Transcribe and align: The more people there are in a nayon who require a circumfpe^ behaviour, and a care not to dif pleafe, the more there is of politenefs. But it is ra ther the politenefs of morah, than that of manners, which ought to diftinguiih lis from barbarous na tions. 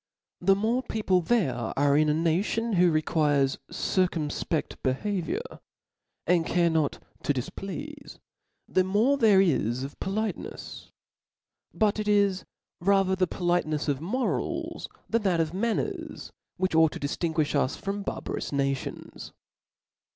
The 0.39 0.55
more 0.55 0.81
people 0.81 1.21
there 1.21 1.53
are 1.77 1.95
in 1.95 2.09
a 2.09 2.13
nayon 2.15 2.73
who 2.77 2.89
require 2.89 3.43
a 3.43 3.47
circumfpe^ 3.71 4.75
behaviour, 4.81 5.59
and 6.25 6.43
a 6.43 6.49
care 6.49 6.71
not 6.71 6.97
to 7.21 7.33
dif 7.33 7.51
pleafe, 7.55 8.17
the 8.67 8.83
more 8.83 9.19
there 9.19 9.41
is 9.41 9.83
of 9.83 9.99
politenefs. 9.99 10.89
But 11.71 11.99
it 11.99 12.07
is 12.07 12.45
ra 12.79 13.03
ther 13.03 13.15
the 13.15 13.27
politenefs 13.27 13.87
of 13.87 13.99
morah, 13.99 14.87
than 15.07 15.21
that 15.21 15.39
of 15.39 15.53
manners, 15.53 16.31
which 16.57 16.73
ought 16.73 16.93
to 16.93 16.99
diftinguiih 16.99 17.53
lis 17.61 17.75
from 17.75 18.01
barbarous 18.01 18.51
na 18.51 18.73
tions. 18.73 19.33